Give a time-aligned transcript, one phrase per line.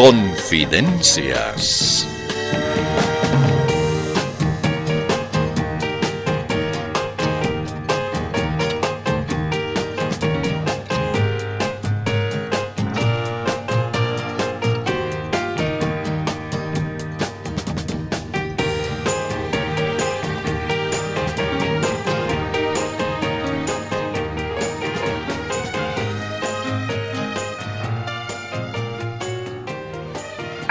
[0.00, 2.08] Confidencias.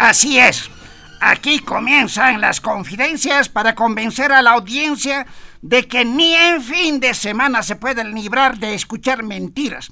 [0.09, 0.71] Así es.
[1.21, 5.27] Aquí comienzan las confidencias para convencer a la audiencia
[5.61, 9.91] de que ni en fin de semana se pueden librar de escuchar mentiras.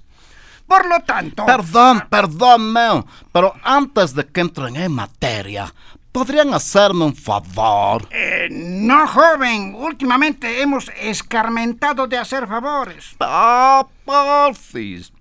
[0.65, 1.45] Por lo tanto...
[1.45, 5.71] Perdón, perdón, Meo, pero antes de que entren en materia,
[6.11, 8.07] ¿podrían hacerme un favor?
[8.09, 9.75] Eh, no, joven.
[9.75, 13.15] Últimamente hemos escarmentado de hacer favores.
[13.19, 15.13] Ah, porfis.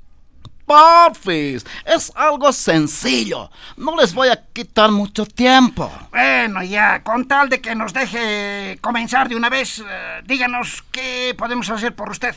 [0.67, 3.50] Porfis, es algo sencillo.
[3.77, 5.91] No les voy a quitar mucho tiempo.
[6.11, 11.34] Bueno, ya, con tal de que nos deje comenzar de una vez, eh, díganos qué
[11.39, 12.34] podemos hacer por usted.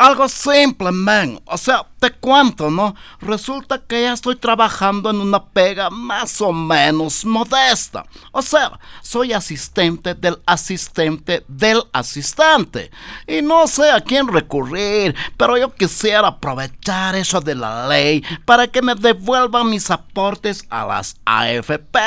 [0.00, 1.42] Algo simple, man.
[1.44, 2.94] O sea, te cuento, ¿no?
[3.20, 8.06] Resulta que ya estoy trabajando en una pega más o menos modesta.
[8.32, 12.90] O sea, soy asistente del asistente del asistente.
[13.26, 18.68] Y no sé a quién recurrir, pero yo quisiera aprovechar eso de la ley para
[18.68, 21.98] que me devuelvan mis aportes a las AFP.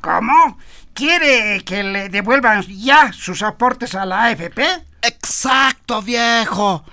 [0.00, 0.56] ¿Cómo?
[0.94, 4.91] ¿Quiere que le devuelvan ya sus aportes a la AFP?
[5.02, 6.84] Exacto, viejo.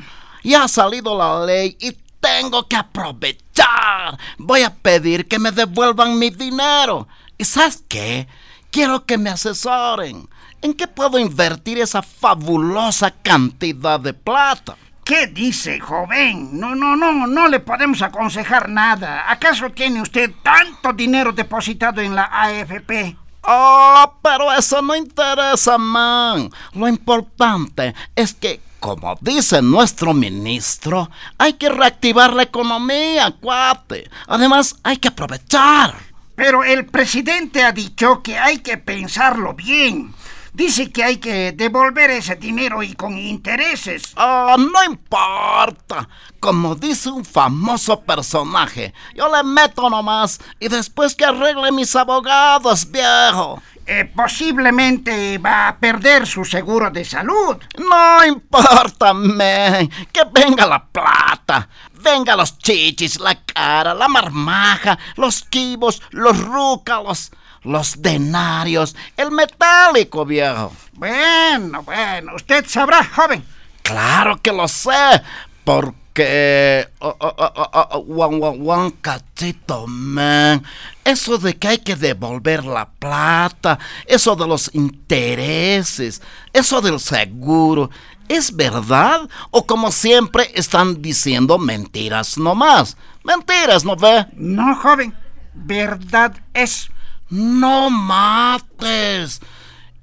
[0.44, 4.18] Ya ha salido la ley y tengo que aprovechar.
[4.38, 7.08] Voy a pedir que me devuelvan mi dinero.
[7.38, 8.28] ¿Y sabes qué?
[8.72, 10.28] Quiero que me asesoren.
[10.62, 14.76] ¿En qué puedo invertir esa fabulosa cantidad de plata?
[15.04, 16.60] ¿Qué dice, joven?
[16.60, 19.32] No, no, no, no le podemos aconsejar nada.
[19.32, 23.18] ¿Acaso tiene usted tanto dinero depositado en la AFP?
[23.42, 26.50] Oh, pero eso no interesa, man.
[26.74, 34.10] Lo importante es que, como dice nuestro ministro, hay que reactivar la economía, cuate.
[34.28, 35.96] Además, hay que aprovechar.
[36.36, 40.14] Pero el presidente ha dicho que hay que pensarlo bien.
[40.60, 44.12] Dice que hay que devolver ese dinero y con intereses.
[44.18, 46.10] Ah, no importa.
[46.42, 52.92] Como dice un famoso personaje, yo le meto nomás y después que arregle mis abogados,
[52.92, 53.62] viejo.
[53.86, 57.56] Eh, posiblemente va a perder su seguro de salud.
[57.78, 59.90] No importa, man.
[60.12, 61.70] Que venga la plata.
[62.04, 67.32] Venga los chichis, la cara, la marmaja, los kibos, los rúcalos
[67.64, 70.72] los denarios, el metálico, viejo.
[70.94, 73.44] Bueno, bueno, usted sabrá, joven.
[73.84, 75.22] Claro que lo sé,
[75.64, 76.88] porque...
[77.00, 80.64] Oh, oh, cachito, man.
[81.06, 86.22] Eso de que hay que devolver la plata, eso de los intereses,
[86.52, 87.90] eso del seguro,
[88.28, 89.30] ¿es verdad?
[89.50, 92.98] ¿O como siempre están diciendo mentiras nomás?
[93.24, 94.28] Mentiras, ¿no ve?
[94.34, 95.16] No, joven,
[95.54, 96.90] verdad es.
[97.30, 99.42] No mates.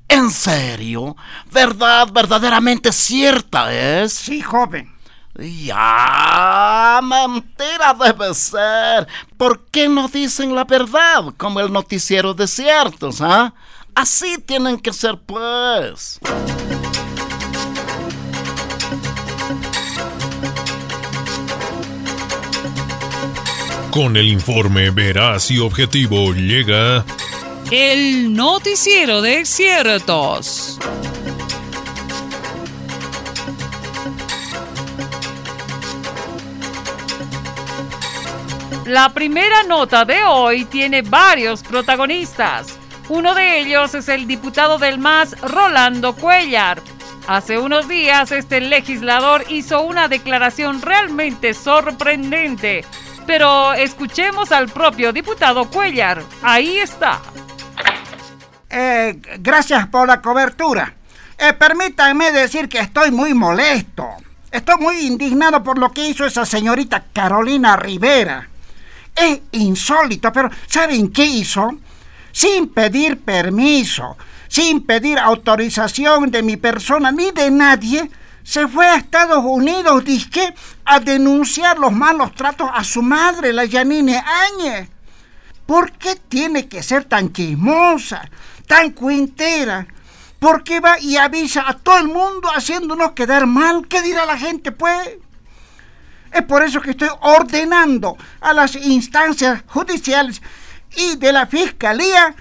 [0.09, 1.16] ¿En serio?
[1.50, 4.12] ¿Verdad verdaderamente cierta es?
[4.12, 4.94] Sí, joven.
[5.38, 9.06] Ya, mentira debe ser.
[9.37, 13.53] ¿Por qué no dicen la verdad como el noticiero de ciertos, ah?
[13.94, 16.20] Así tienen que ser, pues.
[23.97, 27.03] Con el informe veraz y objetivo llega
[27.71, 30.79] el noticiero de ciertos.
[38.85, 42.79] La primera nota de hoy tiene varios protagonistas.
[43.09, 46.83] Uno de ellos es el diputado del MAS, Rolando Cuellar.
[47.27, 52.85] Hace unos días este legislador hizo una declaración realmente sorprendente
[53.26, 56.23] pero escuchemos al propio diputado Cuellar.
[56.43, 57.20] Ahí está.
[58.70, 60.94] Eh, gracias por la cobertura.
[61.38, 64.08] Eh, permítanme decir que estoy muy molesto.
[64.50, 68.49] Estoy muy indignado por lo que hizo esa señorita Carolina Rivera.
[69.14, 71.79] Es insólito, pero ¿saben qué hizo?
[72.32, 74.17] Sin pedir permiso,
[74.49, 78.11] sin pedir autorización de mi persona ni de nadie,
[78.43, 80.55] se fue a Estados Unidos, dije,
[80.87, 84.88] a denunciar los malos tratos a su madre, la Yanine Áñez.
[85.67, 88.31] ¿Por qué tiene que ser tan chismosa,
[88.69, 89.87] tan cuintera?
[90.38, 93.88] ¿Por qué va y avisa a todo el mundo haciéndonos quedar mal?
[93.88, 95.19] ¿Qué dirá la gente, pues?
[96.33, 100.41] Es por eso que estoy ordenando a las instancias judiciales
[100.97, 102.35] y de la fiscalía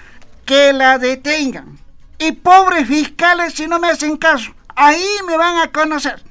[0.46, 1.80] que la detengan.
[2.20, 6.22] Y pobres fiscales si no me hacen caso, ahí me van a conocer.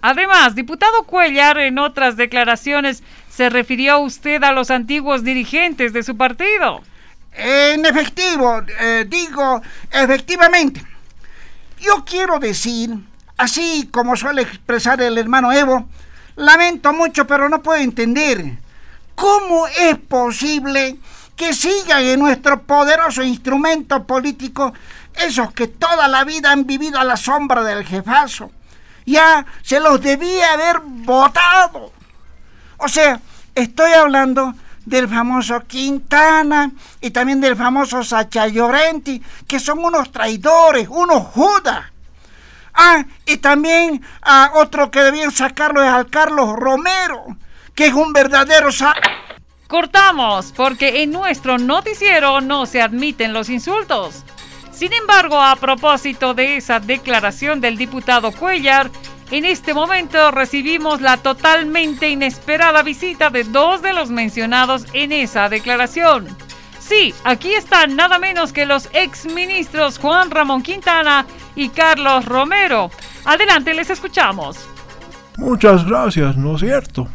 [0.00, 6.16] Además, diputado Cuellar, en otras declaraciones, se refirió usted a los antiguos dirigentes de su
[6.16, 6.82] partido.
[7.32, 9.60] En efectivo, eh, digo,
[9.90, 10.84] efectivamente.
[11.80, 12.90] Yo quiero decir,
[13.36, 15.88] así como suele expresar el hermano Evo,
[16.36, 18.58] lamento mucho, pero no puedo entender
[19.14, 20.96] cómo es posible
[21.36, 24.72] que sigan en nuestro poderoso instrumento político
[25.14, 28.50] esos que toda la vida han vivido a la sombra del jefazo
[29.08, 31.92] ya se los debía haber votado.
[32.78, 33.20] O sea,
[33.54, 36.70] estoy hablando del famoso Quintana
[37.00, 41.86] y también del famoso Sacha Llorenti, que son unos traidores, unos judas.
[42.74, 47.36] Ah, y también a otro que debían sacarlo es al Carlos Romero,
[47.74, 48.70] que es un verdadero
[49.66, 54.24] Cortamos, porque en nuestro noticiero no se admiten los insultos.
[54.78, 58.92] Sin embargo, a propósito de esa declaración del diputado Cuellar,
[59.32, 65.48] en este momento recibimos la totalmente inesperada visita de dos de los mencionados en esa
[65.48, 66.28] declaración.
[66.78, 71.26] Sí, aquí están nada menos que los exministros Juan Ramón Quintana
[71.56, 72.92] y Carlos Romero.
[73.24, 74.58] Adelante, les escuchamos.
[75.38, 77.08] Muchas gracias, ¿no es cierto?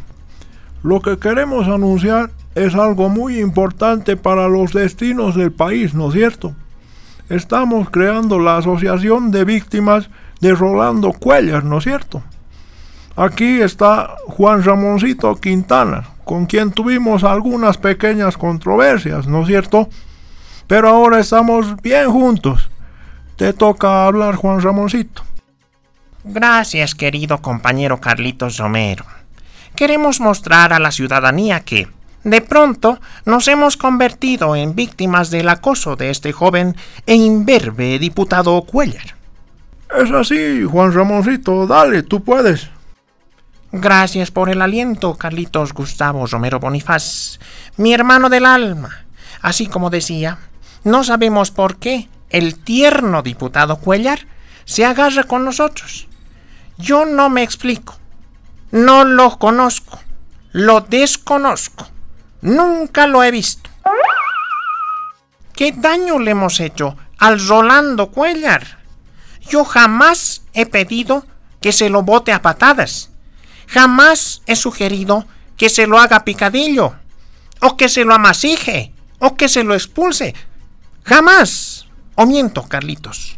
[0.83, 6.15] Lo que queremos anunciar es algo muy importante para los destinos del país, ¿no es
[6.15, 6.53] cierto?
[7.29, 10.09] Estamos creando la Asociación de Víctimas
[10.39, 12.21] de Rolando Cuellar, ¿no es cierto?
[13.15, 19.87] Aquí está Juan Ramoncito Quintana, con quien tuvimos algunas pequeñas controversias, ¿no es cierto?
[20.67, 22.69] Pero ahora estamos bien juntos.
[23.35, 25.23] Te toca hablar, Juan Ramoncito.
[26.23, 29.05] Gracias, querido compañero Carlitos Romero.
[29.75, 31.87] Queremos mostrar a la ciudadanía que,
[32.23, 36.75] de pronto nos hemos convertido en víctimas del acoso de este joven
[37.05, 39.15] e imberbe diputado Cuellar.
[39.95, 42.69] Es así, Juan Ramoncito, dale, tú puedes.
[43.71, 47.39] Gracias por el aliento, Carlitos Gustavo Romero Bonifaz,
[47.77, 49.05] mi hermano del alma.
[49.41, 50.37] Así como decía,
[50.83, 54.27] no sabemos por qué el tierno diputado Cuellar
[54.65, 56.07] se agarra con nosotros.
[56.77, 57.97] Yo no me explico.
[58.71, 59.99] No lo conozco.
[60.51, 61.87] Lo desconozco.
[62.43, 63.69] Nunca lo he visto.
[65.55, 68.79] ¿Qué daño le hemos hecho al Rolando Cuellar?
[69.49, 71.25] Yo jamás he pedido
[71.61, 73.11] que se lo bote a patadas.
[73.67, 75.25] Jamás he sugerido
[75.55, 76.95] que se lo haga picadillo,
[77.61, 80.35] o que se lo amasije, o que se lo expulse.
[81.05, 81.87] Jamás.
[82.15, 83.37] ¿O miento, Carlitos?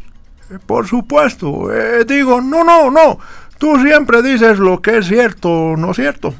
[0.50, 1.72] Eh, por supuesto.
[1.72, 3.20] Eh, digo, no, no, no.
[3.58, 6.34] Tú siempre dices lo que es cierto, ¿no es cierto?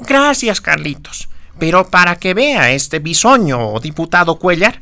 [0.00, 1.28] Gracias, Carlitos.
[1.58, 4.80] Pero para que vea este bisoño diputado Cuellar,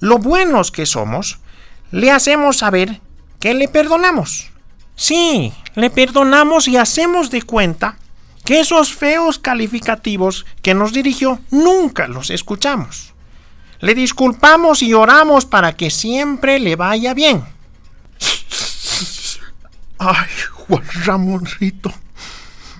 [0.00, 1.38] lo buenos que somos,
[1.90, 3.00] le hacemos saber
[3.40, 4.50] que le perdonamos.
[4.96, 7.98] Sí, le perdonamos y hacemos de cuenta
[8.44, 13.12] que esos feos calificativos que nos dirigió nunca los escuchamos.
[13.80, 17.44] Le disculpamos y oramos para que siempre le vaya bien.
[19.98, 21.92] Ay, Juan Ramoncito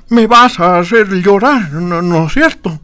[0.09, 2.81] me vas a hacer llorar, ¿no, es cierto?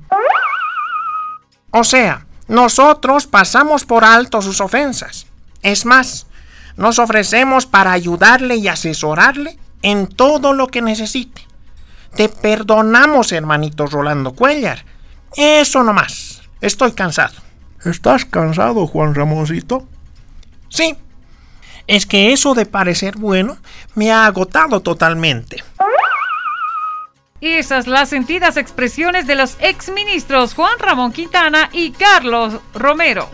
[1.70, 5.26] O sea, nosotros pasamos por alto sus ofensas.
[5.62, 6.26] Es más,
[6.76, 11.46] nos ofrecemos para ayudarle y asesorarle en todo lo que necesite.
[12.14, 14.84] Te perdonamos, hermanito Rolando Cuellar.
[15.36, 16.42] Eso no más.
[16.60, 17.34] Estoy cansado.
[17.84, 19.86] ¿Estás cansado, Juan Ramoncito?
[20.68, 20.96] Sí.
[21.86, 23.58] Es que eso de parecer bueno
[23.94, 25.62] me ha agotado totalmente.
[27.40, 33.30] Esas las sentidas expresiones de los exministros Juan Ramón Quintana y Carlos Romero.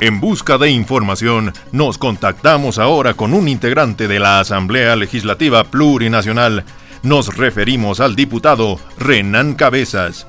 [0.00, 6.64] En busca de información, nos contactamos ahora con un integrante de la Asamblea Legislativa Plurinacional.
[7.02, 10.26] Nos referimos al diputado Renan Cabezas.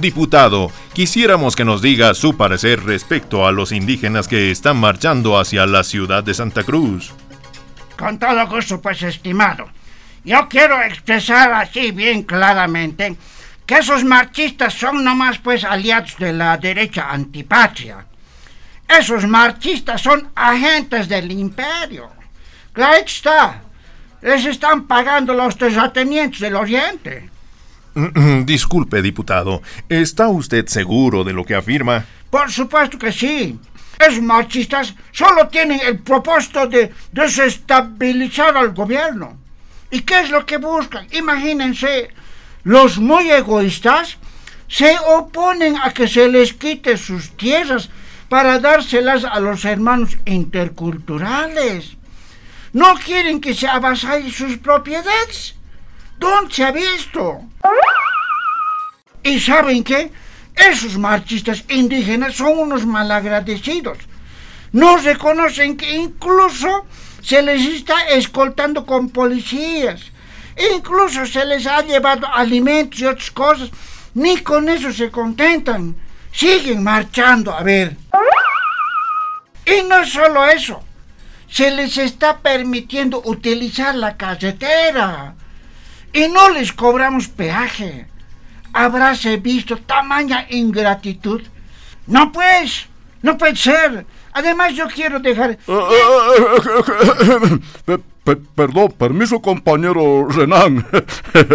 [0.00, 5.66] Diputado, quisiéramos que nos diga su parecer respecto a los indígenas que están marchando hacia
[5.66, 7.12] la ciudad de Santa Cruz.
[7.96, 9.68] Con todo gusto, pues, estimado.
[10.24, 13.16] Yo quiero expresar así bien claramente
[13.66, 18.06] que esos marchistas son nomás pues aliados de la derecha antipatria.
[18.86, 22.08] Esos marchistas son agentes del imperio.
[22.72, 23.62] Claro está,
[24.22, 27.30] les están pagando los terratenientes del oriente.
[28.44, 32.04] Disculpe, diputado, ¿está usted seguro de lo que afirma?
[32.30, 33.58] Por supuesto que sí.
[33.98, 39.36] Esos machistas solo tienen el propósito de desestabilizar al gobierno.
[39.90, 41.08] ¿Y qué es lo que buscan?
[41.10, 42.10] Imagínense,
[42.62, 44.18] los muy egoístas
[44.68, 47.88] se oponen a que se les quite sus tierras
[48.28, 51.96] para dárselas a los hermanos interculturales.
[52.72, 55.57] No quieren que se avasallen sus propiedades.
[56.18, 57.40] ¿Dónde se ha visto?
[59.22, 60.10] ¿Y saben qué?
[60.54, 63.98] Esos marchistas indígenas son unos malagradecidos.
[64.72, 66.86] No reconocen que incluso
[67.22, 70.00] se les está escoltando con policías.
[70.74, 73.70] Incluso se les ha llevado alimentos y otras cosas.
[74.14, 75.94] Ni con eso se contentan.
[76.32, 77.96] Siguen marchando, a ver.
[79.64, 80.82] Y no solo eso.
[81.48, 85.34] Se les está permitiendo utilizar la carretera.
[86.12, 88.06] Y no les cobramos peaje
[88.72, 91.42] habráse visto tamaña ingratitud?
[92.06, 92.86] No pues,
[93.22, 94.06] no puede ser.
[94.32, 95.58] Además yo quiero dejar...
[98.54, 100.86] perdón, permiso compañero Renan.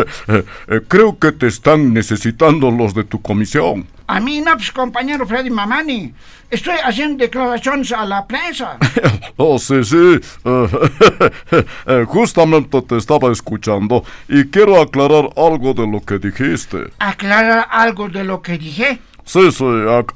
[0.88, 3.88] Creo que te están necesitando los de tu comisión.
[4.14, 6.14] A mí no, pues compañero Freddy Mamani.
[6.52, 8.78] Estoy haciendo declaraciones a la prensa.
[9.38, 10.20] oh, sí, sí.
[12.06, 16.92] justamente te estaba escuchando y quiero aclarar algo de lo que dijiste.
[17.00, 19.00] ¿Aclarar algo de lo que dije?
[19.26, 19.66] Sí, sí,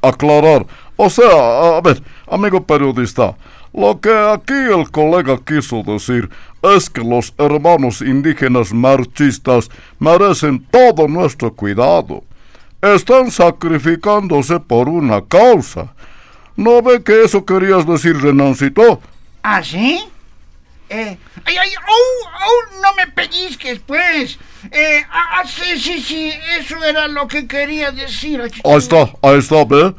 [0.03, 0.67] aclarar.
[0.95, 1.99] O sea, a ver,
[2.29, 3.35] amigo periodista,
[3.73, 6.29] lo que aquí el colega quiso decir
[6.61, 12.26] es que los hermanos indígenas marchistas merecen todo nuestro cuidado.
[12.81, 15.93] Están sacrificándose por una causa.
[16.55, 19.01] ¿No ve que eso querías decir, Renancito?
[19.43, 20.03] ¿Ah, sí?
[20.89, 24.39] Eh, ay, ay, oh, oh, no me pellizques, pues.
[24.71, 28.41] Eh, ah, ah, sí, sí, sí, eso era lo que quería decir.
[28.41, 29.93] Ahí está, ahí está, ¿ve?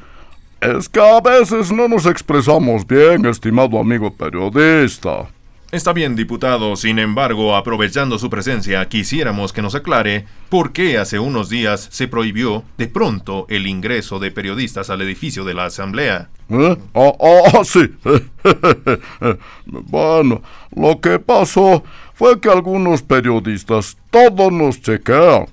[0.60, 5.28] Es que a veces no nos expresamos bien, estimado amigo periodista.
[5.70, 6.76] Está bien, diputado.
[6.76, 12.08] Sin embargo, aprovechando su presencia, quisiéramos que nos aclare por qué hace unos días se
[12.08, 16.30] prohibió de pronto el ingreso de periodistas al edificio de la Asamblea.
[16.48, 16.76] ¿Eh?
[16.94, 17.82] Ah, ah, sí.
[19.66, 20.40] bueno,
[20.74, 21.84] lo que pasó
[22.14, 25.48] fue que algunos periodistas todos nos chequean.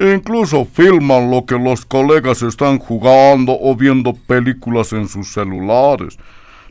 [0.00, 6.18] Incluso filman lo que los colegas están jugando o viendo películas en sus celulares.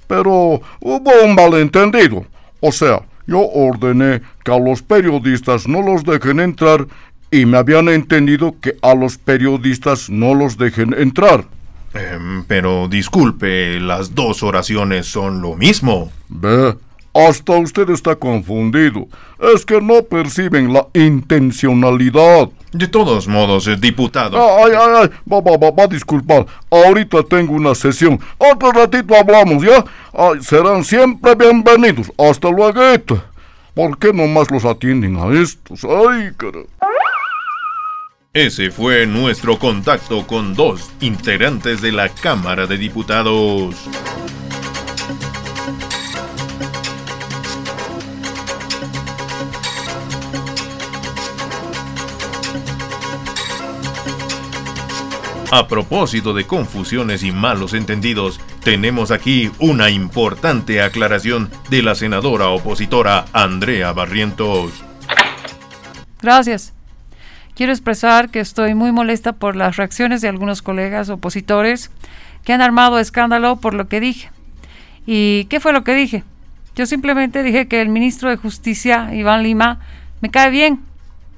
[0.05, 2.25] Pero hubo un malentendido.
[2.59, 6.87] O sea, yo ordené que a los periodistas no los dejen entrar
[7.31, 11.45] y me habían entendido que a los periodistas no los dejen entrar.
[11.93, 16.11] Em, pero disculpe, las dos oraciones son lo mismo.
[16.27, 16.75] Ve,
[17.27, 19.07] hasta usted está confundido.
[19.53, 22.49] Es que no perciben la intencionalidad.
[22.71, 24.37] De todos modos, eh, diputado.
[24.37, 26.45] Ay, ay, ay, va, va, va, va disculpar.
[26.69, 28.19] Ahorita tengo una sesión.
[28.37, 29.83] Otro ratito hablamos, ¿ya?
[30.13, 32.11] Ay, serán siempre bienvenidos.
[32.17, 32.79] Hasta luego.
[33.73, 35.83] ¿Por qué nomás los atienden a estos?
[35.83, 36.59] Ay, cara.
[38.33, 43.75] Ese fue nuestro contacto con dos integrantes de la Cámara de Diputados.
[55.51, 62.49] A propósito de confusiones y malos entendidos, tenemos aquí una importante aclaración de la senadora
[62.49, 64.83] opositora Andrea Barrientos.
[66.21, 66.75] Gracias.
[67.55, 71.89] Quiero expresar que estoy muy molesta por las reacciones de algunos colegas opositores
[72.43, 74.29] que han armado escándalo por lo que dije.
[75.07, 76.23] ¿Y qué fue lo que dije?
[76.75, 79.79] Yo simplemente dije que el ministro de Justicia, Iván Lima,
[80.21, 80.81] me cae bien,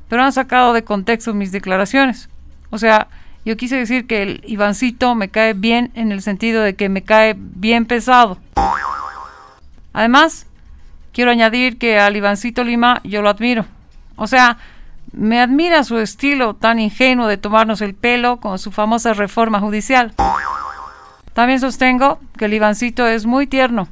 [0.10, 2.28] pero han sacado de contexto mis declaraciones.
[2.72, 3.08] O sea,
[3.44, 7.04] yo quise decir que el Ivancito me cae bien en el sentido de que me
[7.04, 8.38] cae bien pesado.
[9.94, 10.46] Además,
[11.12, 13.66] quiero añadir que al Ivancito Lima yo lo admiro.
[14.16, 14.58] O sea,
[15.12, 20.14] me admira su estilo tan ingenuo de tomarnos el pelo con su famosa reforma judicial.
[21.34, 23.88] También sostengo que el Ivancito es muy tierno.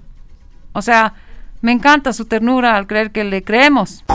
[0.73, 1.13] O sea,
[1.61, 4.05] me encanta su ternura al creer que le creemos.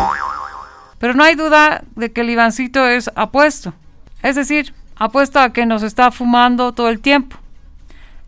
[0.98, 3.74] Pero no hay duda de que el Ivancito es apuesto.
[4.22, 7.36] Es decir, apuesto a que nos está fumando todo el tiempo.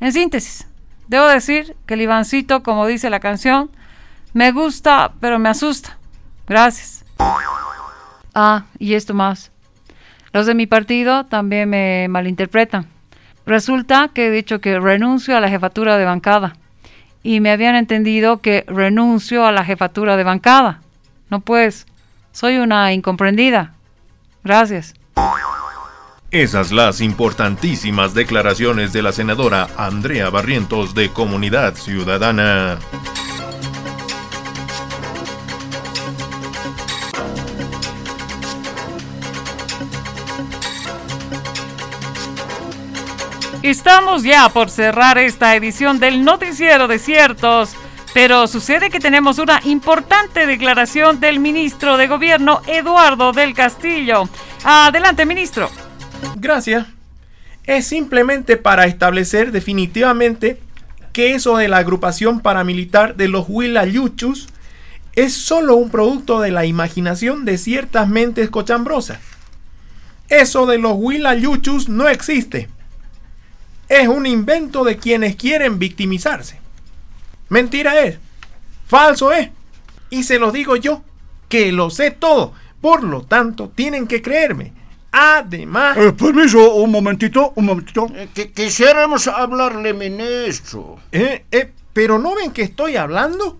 [0.00, 0.66] En síntesis,
[1.08, 3.70] debo decir que el Ivancito, como dice la canción,
[4.32, 5.96] me gusta, pero me asusta.
[6.46, 7.04] Gracias.
[8.34, 9.50] Ah, y esto más.
[10.32, 12.86] Los de mi partido también me malinterpretan.
[13.46, 16.56] Resulta que he dicho que renuncio a la jefatura de bancada.
[17.22, 20.82] Y me habían entendido que renuncio a la jefatura de bancada.
[21.30, 21.86] No pues,
[22.32, 23.72] soy una incomprendida.
[24.44, 24.94] Gracias.
[26.32, 32.80] Esas las importantísimas declaraciones de la senadora Andrea Barrientos de Comunidad Ciudadana.
[43.62, 47.76] Estamos ya por cerrar esta edición del Noticiero de Ciertos,
[48.14, 54.28] pero sucede que tenemos una importante declaración del ministro de Gobierno, Eduardo del Castillo.
[54.64, 55.70] Adelante, ministro.
[56.36, 56.86] Gracias.
[57.64, 60.60] Es simplemente para establecer definitivamente
[61.12, 64.48] que eso de la agrupación paramilitar de los Huilayuchus
[65.14, 69.18] es solo un producto de la imaginación de ciertas mentes cochambrosas.
[70.28, 72.68] Eso de los Huilayuchus no existe
[73.88, 76.58] es un invento de quienes quieren victimizarse.
[77.48, 78.18] Mentira es,
[78.86, 79.50] falso es,
[80.10, 81.02] y se lo digo yo,
[81.48, 84.72] que lo sé todo, por lo tanto tienen que creerme.
[85.18, 85.96] Además...
[85.96, 88.06] Eh, permiso, un momentito, un momentito.
[88.14, 90.98] Eh, que quisiéramos hablarle, ministro.
[91.10, 93.58] Eh, eh, pero ¿no ven que estoy hablando?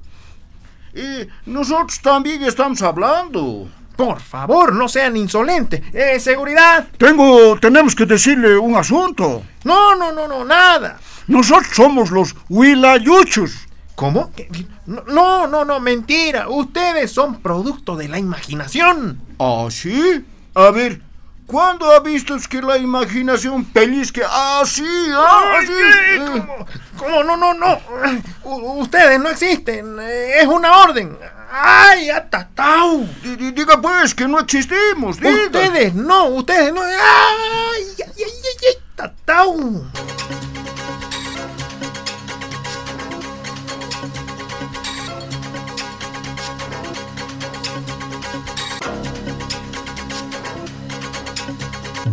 [0.94, 3.68] Y nosotros también estamos hablando.
[3.96, 5.80] Por favor, no sean insolentes.
[5.94, 6.88] ¡Eh, seguridad!
[6.98, 9.42] Tengo, tenemos que decirle un asunto.
[9.64, 10.98] No, no, no, no, nada.
[11.26, 13.66] Nosotros somos los Huilayuchus.
[13.94, 14.30] ¿Cómo?
[14.84, 16.50] No, no, no, mentira.
[16.50, 19.22] Ustedes son producto de la imaginación.
[19.38, 20.22] ¿Ah, sí?
[20.54, 21.00] A ver,
[21.46, 24.84] ¿cuándo ha visto que la imaginación pellizque así?
[25.12, 26.18] Ah, así?
[26.18, 26.66] ¿Cómo?
[26.98, 27.24] ¿Cómo?
[27.24, 27.80] No, no, no.
[28.44, 29.98] ustedes no existen.
[30.00, 31.16] Es una orden.
[31.50, 33.06] ¡Ay, atatau!
[33.54, 35.44] Diga pues que no existimos, diga.
[35.44, 36.82] Ustedes no, ustedes no.
[36.82, 36.94] ¡Ay,
[37.98, 39.84] ay, ay, ay, ay tatau!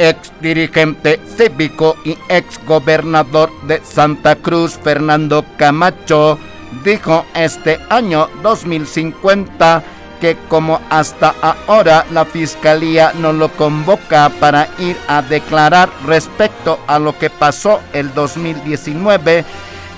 [0.00, 6.38] Ex dirigente cívico y ex gobernador de Santa Cruz, Fernando Camacho,
[6.82, 9.82] dijo este año 2050
[10.20, 16.98] que como hasta ahora la fiscalía no lo convoca para ir a declarar respecto a
[16.98, 19.44] lo que pasó el 2019,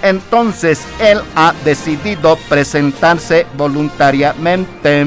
[0.02, 5.04] entonces él ha decidido presentarse voluntariamente.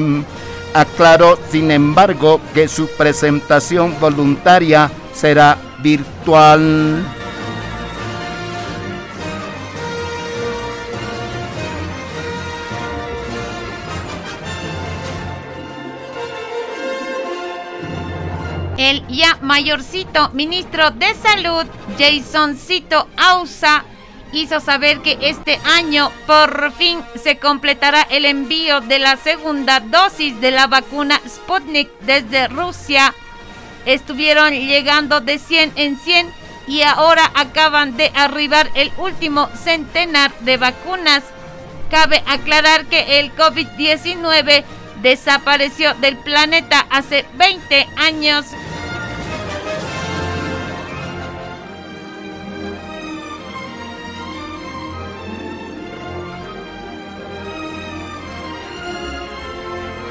[0.76, 7.02] Aclaró, sin embargo, que su presentación voluntaria será virtual.
[18.76, 21.64] El ya mayorcito ministro de Salud,
[21.98, 23.82] Jasoncito Ausa,
[24.32, 30.40] hizo saber que este año por fin se completará el envío de la segunda dosis
[30.40, 33.14] de la vacuna Sputnik desde Rusia.
[33.84, 36.32] Estuvieron llegando de 100 en 100
[36.66, 41.22] y ahora acaban de arribar el último centenar de vacunas.
[41.90, 44.64] Cabe aclarar que el COVID-19
[45.02, 48.46] desapareció del planeta hace 20 años.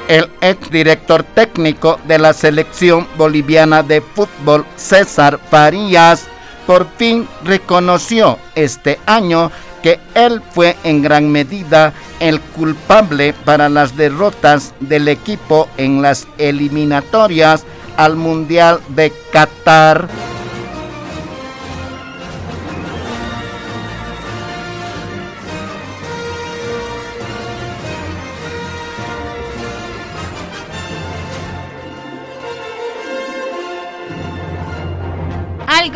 [0.08, 6.26] El exdirector técnico de la selección boliviana de fútbol, César Farías,
[6.66, 9.50] por fin reconoció este año
[9.82, 16.26] que él fue en gran medida el culpable para las derrotas del equipo en las
[16.38, 17.64] eliminatorias
[17.96, 20.08] al Mundial de Qatar.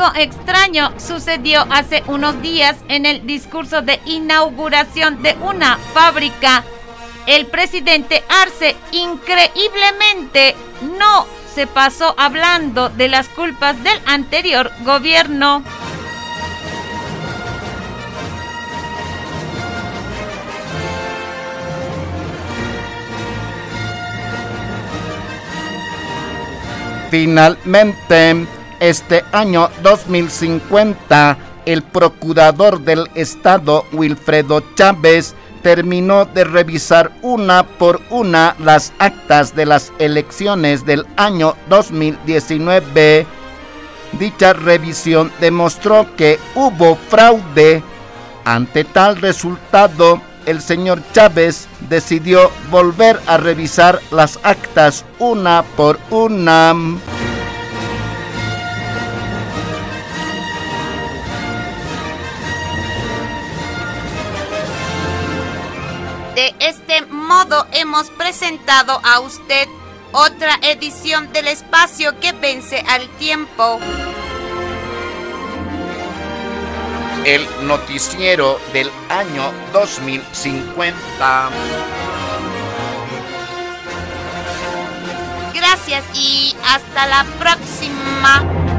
[0.01, 6.65] Algo extraño sucedió hace unos días en el discurso de inauguración de una fábrica.
[7.27, 10.57] El presidente Arce increíblemente
[10.99, 15.63] no se pasó hablando de las culpas del anterior gobierno.
[27.11, 28.47] Finalmente,
[28.81, 38.57] este año 2050, el procurador del Estado, Wilfredo Chávez, terminó de revisar una por una
[38.59, 43.27] las actas de las elecciones del año 2019.
[44.19, 47.83] Dicha revisión demostró que hubo fraude.
[48.45, 56.75] Ante tal resultado, el señor Chávez decidió volver a revisar las actas una por una.
[66.61, 69.69] Este modo hemos presentado a usted
[70.13, 73.81] otra edición del espacio que vence al tiempo.
[77.25, 81.51] El noticiero del año 2050.
[85.55, 88.70] Gracias y hasta la próxima.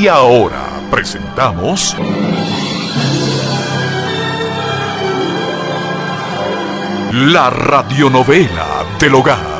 [0.00, 1.94] Y ahora presentamos...
[7.12, 9.50] La radionovela del hogar.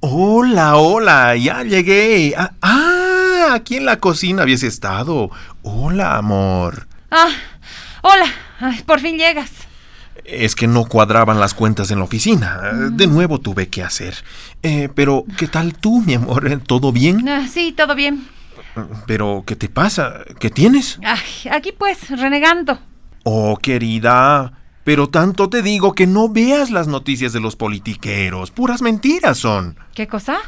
[0.00, 2.34] Hola, hola, ya llegué.
[2.36, 2.52] Ah,
[3.54, 5.30] aquí en la cocina habías estado.
[5.62, 6.86] Hola, amor.
[7.10, 7.30] Ah,
[8.02, 8.26] hola.
[8.60, 9.50] Ay, por fin llegas.
[10.24, 12.60] Es que no cuadraban las cuentas en la oficina.
[12.92, 14.14] De nuevo tuve que hacer.
[14.62, 16.60] Eh, pero, ¿qué tal tú, mi amor?
[16.66, 17.28] ¿Todo bien?
[17.28, 18.28] Ah, sí, todo bien.
[19.06, 20.20] Pero, ¿qué te pasa?
[20.38, 20.98] ¿Qué tienes?
[21.04, 22.78] Ay, aquí pues, renegando.
[23.24, 24.52] Oh, querida.
[24.84, 28.50] Pero tanto te digo que no veas las noticias de los politiqueros.
[28.50, 29.78] Puras mentiras son.
[29.94, 30.38] ¿Qué cosa?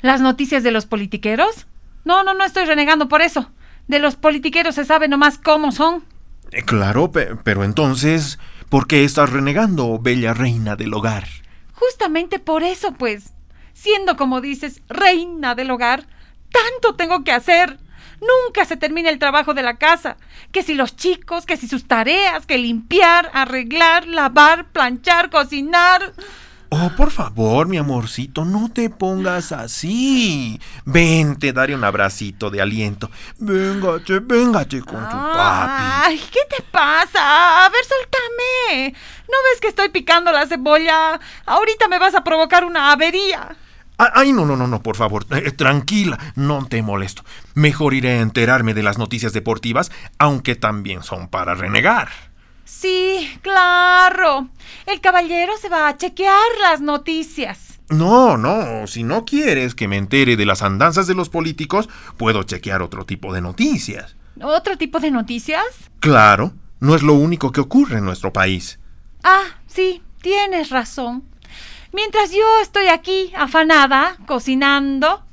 [0.00, 1.66] ¿Las noticias de los politiqueros?
[2.04, 3.50] No, no, no estoy renegando por eso.
[3.88, 6.04] De los politiqueros se sabe nomás cómo son.
[6.52, 8.38] Eh, claro, pe- pero entonces,
[8.68, 11.26] ¿por qué estás renegando, bella reina del hogar?
[11.74, 13.32] Justamente por eso, pues.
[13.72, 16.06] Siendo como dices, reina del hogar,
[16.52, 17.78] tanto tengo que hacer.
[18.20, 20.16] Nunca se termina el trabajo de la casa.
[20.52, 26.12] Que si los chicos, que si sus tareas, que limpiar, arreglar, lavar, planchar, cocinar.
[26.76, 30.60] Oh, por favor, mi amorcito, no te pongas así.
[30.84, 33.12] Ven, te daré un abracito de aliento.
[33.38, 35.84] Véngate, véngate con tu papi.
[36.04, 37.64] Ay, ¿qué te pasa?
[37.64, 38.92] A ver, suéltame.
[39.28, 41.20] ¿No ves que estoy picando la cebolla?
[41.46, 43.56] Ahorita me vas a provocar una avería.
[43.96, 47.24] Ay, no, no, no, no, por favor, eh, tranquila, no te molesto.
[47.54, 52.33] Mejor iré a enterarme de las noticias deportivas, aunque también son para renegar.
[52.64, 54.48] Sí, claro.
[54.86, 57.80] El caballero se va a chequear las noticias.
[57.90, 62.42] No, no, si no quieres que me entere de las andanzas de los políticos, puedo
[62.42, 64.16] chequear otro tipo de noticias.
[64.40, 65.64] ¿Otro tipo de noticias?
[66.00, 68.78] Claro, no es lo único que ocurre en nuestro país.
[69.22, 71.24] Ah, sí, tienes razón.
[71.92, 75.23] Mientras yo estoy aquí afanada, cocinando,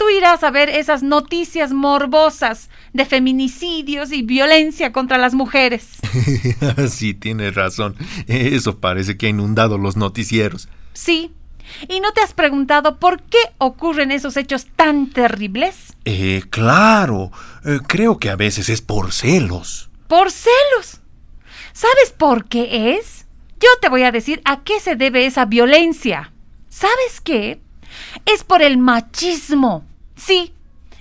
[0.00, 5.98] tú irás a ver esas noticias morbosas de feminicidios y violencia contra las mujeres.
[6.88, 7.96] sí, tienes razón.
[8.26, 10.70] Eso parece que ha inundado los noticieros.
[10.94, 11.34] Sí.
[11.86, 15.94] ¿Y no te has preguntado por qué ocurren esos hechos tan terribles?
[16.06, 17.30] Eh, claro.
[17.66, 19.90] Eh, creo que a veces es por celos.
[20.08, 21.02] ¿Por celos?
[21.74, 23.26] ¿Sabes por qué es?
[23.60, 26.32] Yo te voy a decir a qué se debe esa violencia.
[26.70, 27.60] ¿Sabes qué?
[28.24, 29.89] Es por el machismo.
[30.20, 30.52] Sí,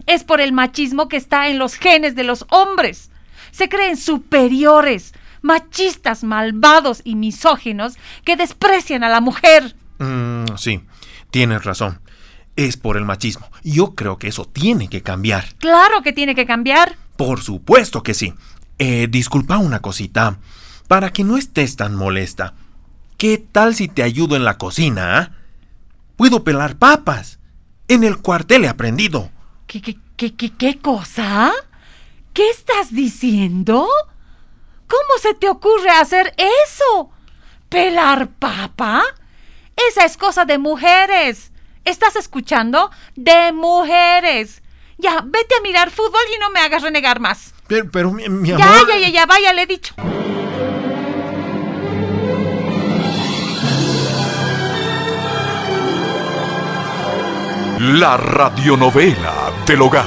[0.06, 3.12] es por el machismo que está en los genes de los hombres.
[3.52, 9.76] Se creen superiores, machistas, malvados y misóginos que desprecian a la mujer.
[10.00, 10.82] Mm, sí,
[11.32, 12.00] tienes razón.
[12.56, 13.50] Es por el machismo.
[13.64, 15.46] Yo creo que eso tiene que cambiar.
[15.60, 16.98] Claro que tiene que cambiar.
[17.16, 18.34] Por supuesto que sí.
[18.78, 20.40] Eh, disculpa una cosita.
[20.88, 22.54] Para que no estés tan molesta.
[23.18, 25.18] ¿Qué tal si te ayudo en la cocina?
[25.20, 25.32] ah?
[26.16, 27.39] Puedo pelar papas.
[27.90, 29.32] En el cuartel he aprendido.
[29.66, 31.52] ¿Qué, qué, qué, qué, qué cosa?
[32.34, 33.88] ¿Qué estás diciendo?
[34.88, 37.10] ¿Cómo se te ocurre hacer eso?
[37.68, 39.04] ¿Pelar papa?
[39.90, 41.52] Esa es cosa de mujeres.
[41.84, 42.92] ¿Estás escuchando?
[43.16, 44.62] De mujeres.
[45.00, 47.56] Ya, vete a mirar fútbol y no me hagas renegar más.
[47.68, 48.68] Pero, pero mi, mi amor.
[48.88, 49.96] Ya, ya, ya, ya, vaya, le he dicho.
[57.80, 60.04] La radionovela del hogar.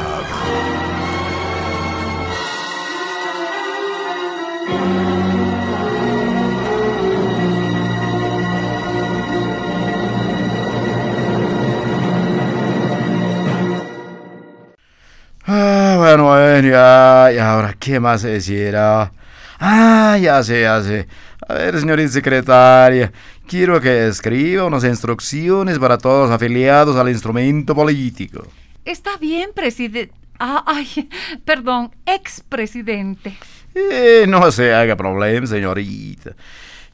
[15.47, 18.77] Ah, bueno, y ahora, ¿qué más decir?
[18.77, 19.11] Ah,
[19.59, 21.09] ah, ya sé, ya sé.
[21.53, 23.13] A ver, señorita secretaria,
[23.47, 28.47] quiero que escriba unas instrucciones para todos los afiliados al instrumento político.
[28.87, 30.15] Está bien, presidente.
[30.39, 31.11] Ah, ay,
[31.45, 33.37] perdón, expresidente.
[33.75, 36.35] Eh, no se haga problema, señorita.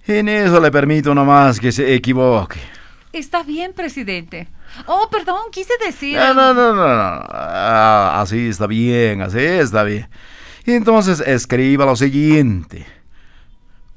[0.04, 2.58] En eso le permito nomás que se equivoque.
[3.12, 4.48] Está bien, presidente.
[4.86, 6.16] Oh, perdón, quise decir.
[6.16, 7.24] No, no, no, no, no.
[7.30, 10.08] Ah, así está bien, así está bien.
[10.66, 12.97] Entonces escriba lo siguiente.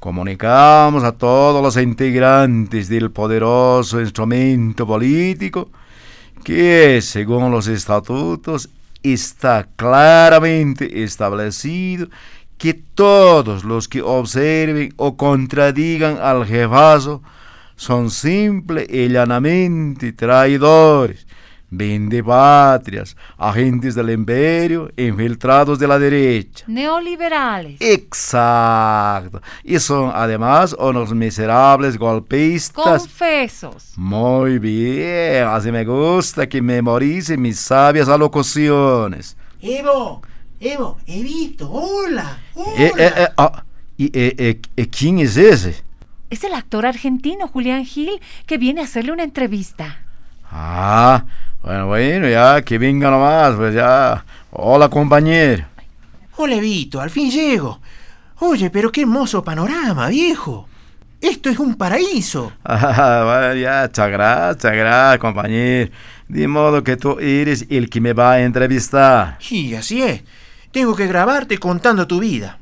[0.02, 5.70] Comunicamos a todos los integrantes del poderoso instrumento político
[6.44, 8.68] que, según los estatutos,
[9.04, 12.08] está claramente establecido
[12.58, 17.22] que todos los que observen o contradigan al jefazo
[17.76, 21.28] son simple y llanamente traidores,
[21.72, 26.66] vendepatrias, agentes del imperio, infiltrados de la derecha.
[26.68, 27.82] Neoliberales.
[27.82, 29.42] Exacto.
[29.64, 33.02] Y son además unos miserables golpistas.
[33.02, 33.94] Confesos.
[33.96, 39.36] Muy bien, así me gusta que memorice mis sabias alocuciones.
[39.62, 40.22] Evo,
[40.60, 42.74] Evo, Evito, hola, hola.
[42.78, 43.64] Eh, eh, eh, ah,
[43.98, 45.84] y, eh, eh, eh, ¿Quién es ese?
[46.30, 50.06] Es el actor argentino Julián Gil que viene a hacerle una entrevista.
[50.52, 51.26] Ah,
[51.64, 54.26] bueno, bueno, ya que venga nomás, pues ya.
[54.52, 55.66] Hola, compañero.
[56.38, 57.80] Hola, Evito, al fin llego.
[58.40, 60.68] Oye, pero qué hermoso panorama, viejo.
[61.22, 62.52] Esto es un paraíso.
[62.66, 65.92] Ah, bueno, ya, chagrá, chagrá, compañero.
[66.28, 69.38] De modo que tú eres el que me va a entrevistar.
[69.52, 70.24] Y así es.
[70.72, 72.58] Tengo que grabarte contando tu vida.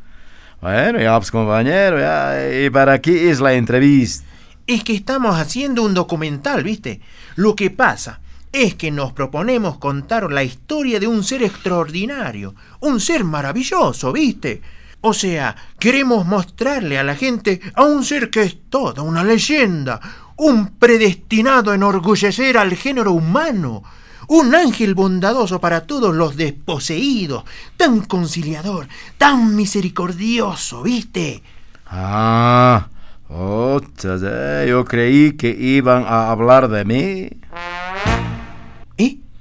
[0.59, 2.65] Bueno, ya, pues, compañero, ya.
[2.65, 4.25] ¿Y para qué es la entrevista?
[4.67, 6.99] Es que estamos haciendo un documental, ¿viste?
[7.35, 8.19] Lo que pasa
[8.51, 14.61] es que nos proponemos contar la historia de un ser extraordinario, un ser maravilloso, ¿viste?
[15.01, 19.99] O sea, queremos mostrarle a la gente a un ser que es toda una leyenda,
[20.35, 23.83] un predestinado a enorgullecer al género humano,
[24.27, 27.43] un ángel bondadoso para todos los desposeídos,
[27.77, 31.41] tan conciliador, tan misericordioso, ¿viste?
[31.87, 32.87] Ah,
[33.29, 37.29] oh, ya, ya, yo creí que iban a hablar de mí.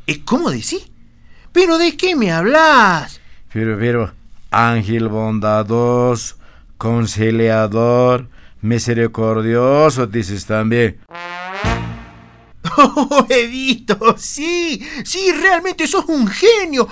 [0.08, 0.22] ¿Eh?
[0.24, 0.90] ¿Cómo decís?
[1.52, 3.20] ¿Pero de qué me hablas?
[3.52, 4.10] Pero, pero,
[4.50, 6.36] ángel bondadoso,
[6.78, 8.26] conciliador,
[8.62, 10.98] misericordioso, dices también.
[12.78, 14.16] ¡Oh, Evito!
[14.16, 14.82] ¡Sí!
[15.04, 16.88] ¡Sí, realmente sos un genio!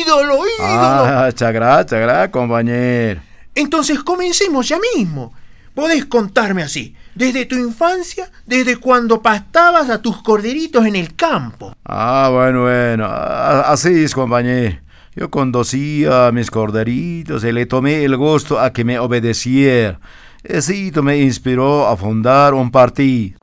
[0.00, 0.46] ¡Ídolo, ídolo!
[0.60, 3.20] Ah, chagrá, chagrá, compañero.
[3.54, 5.34] Entonces comencemos ya mismo.
[5.74, 11.74] Podés contarme así, desde tu infancia, desde cuando pastabas a tus corderitos en el campo.
[11.84, 14.78] Ah, bueno, bueno, así es, compañero.
[15.16, 20.00] Yo conducía a mis corderitos y le tomé el gusto a que me obedeciera.
[20.42, 23.38] Esito me inspiró a fundar un partido.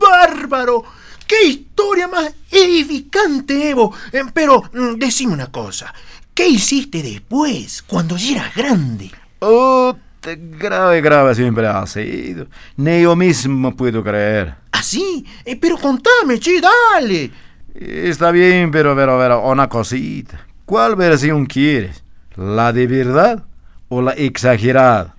[0.00, 0.82] ¡Bárbaro!
[1.26, 3.94] ¡Qué historia más edificante, Evo!
[4.12, 5.94] Eh, Pero, mm, decime una cosa.
[6.34, 9.10] ¿Qué hiciste después, cuando ya eras grande?
[9.38, 12.46] Oh, te- grave, grave siempre ha sido.
[12.76, 14.54] Ni yo mismo puedo creer.
[14.72, 15.24] ¿Así?
[15.44, 17.30] Eh, pero contame, che, dale.
[17.74, 20.46] Está bien, pero, pero, pero, una cosita.
[20.64, 22.02] ¿Cuál versión quieres?
[22.36, 23.44] ¿La de verdad
[23.88, 25.14] o la exagerada?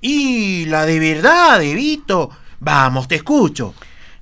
[0.00, 2.30] Y la de verdad, Evito.
[2.60, 3.74] Vamos, te escucho.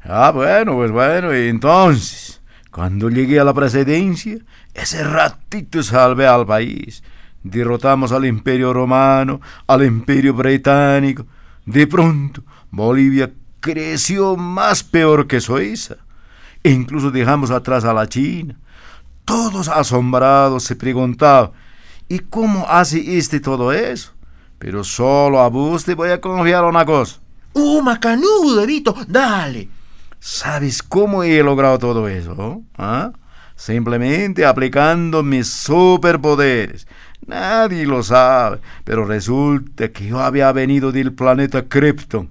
[0.03, 4.39] Ah, bueno, pues bueno, y entonces, cuando llegué a la presidencia,
[4.75, 7.03] ese ratito salvé al país.
[7.43, 11.27] Derrotamos al imperio romano, al imperio británico.
[11.65, 15.97] De pronto, Bolivia creció más peor que Suiza.
[16.63, 18.59] E incluso dejamos atrás a la China.
[19.25, 21.53] Todos asombrados se preguntaban,
[22.09, 24.13] ¿y cómo hace este todo eso?
[24.59, 27.21] Pero solo a vos te voy a confiar una cosa.
[27.53, 28.95] ¡Uh, macanudo, Evito!
[29.09, 29.69] ¡Dale!
[30.19, 32.63] ¿Sabes cómo he logrado todo eso?
[32.77, 33.13] ¿Ah?
[33.57, 36.87] Simplemente aplicando mis superpoderes.
[37.31, 42.29] Nadie lo sabe, pero resulta que yo había venido del planeta Krypton.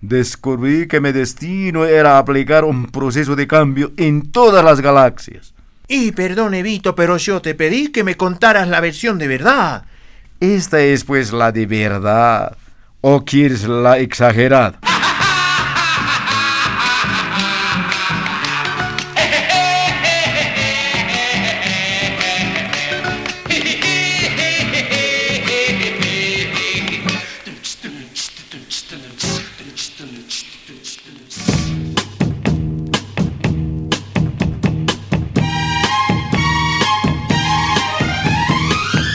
[0.00, 5.52] Descubrí que mi destino era aplicar un proceso de cambio en todas las galaxias.
[5.86, 9.84] Y perdón, Evito, pero yo te pedí que me contaras la versión de verdad.
[10.40, 12.56] Esta es pues la de verdad.
[13.02, 14.78] ¿O quieres la exagerada?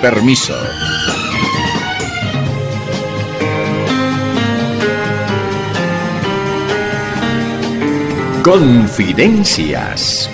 [0.00, 0.56] Permiso.
[8.42, 10.30] Confidencias.